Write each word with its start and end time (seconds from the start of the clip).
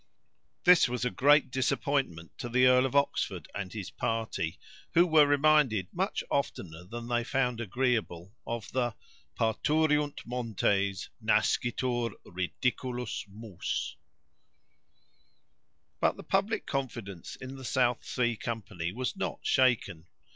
This 0.63 0.89
was 0.89 1.05
a 1.05 1.11
great 1.11 1.51
disappointment 1.51 2.35
to 2.39 2.49
the 2.49 2.65
Earl 2.65 2.87
of 2.87 2.95
Oxford 2.95 3.47
and 3.53 3.71
his 3.71 3.91
party, 3.91 4.57
who 4.95 5.05
were 5.05 5.27
reminded 5.27 5.93
much 5.93 6.23
oftener 6.31 6.83
than 6.83 7.07
they 7.07 7.23
found 7.23 7.61
agreeable 7.61 8.33
of 8.47 8.71
the 8.71 8.95
"Parturiunt 9.37 10.25
montes, 10.25 11.09
nascitur 11.23 12.13
ridiculus 12.25 13.25
mus." 13.29 13.95
But 15.99 16.17
the 16.17 16.23
public 16.23 16.65
confidence 16.65 17.35
in 17.35 17.55
the 17.55 17.63
South 17.63 18.03
Sea 18.03 18.35
Company 18.35 18.91
was 18.91 19.15
not 19.15 19.41
shaken. 19.45 20.07